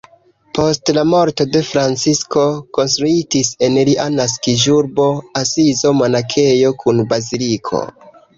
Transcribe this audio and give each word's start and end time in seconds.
Post 0.57 0.87
la 0.97 1.01
morto 1.09 1.45
de 1.55 1.59
Francisko 1.67 2.45
konstruitis 2.77 3.51
en 3.67 3.77
lia 3.91 4.07
naskiĝurbo 4.15 5.07
Asizo 5.43 5.93
monakejo 6.01 6.75
kun 6.87 7.05
baziliko. 7.15 7.85